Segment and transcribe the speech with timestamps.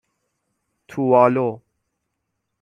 [0.87, 1.61] تووالو